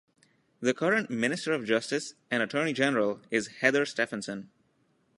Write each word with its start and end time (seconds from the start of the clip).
The 0.61 0.73
current 0.73 1.11
Minister 1.11 1.53
of 1.53 1.63
Justice 1.63 2.15
and 2.31 2.41
Attorney 2.41 2.73
General 2.73 3.21
is 3.29 3.45
Heather 3.59 3.85
Stefanson. 3.85 4.49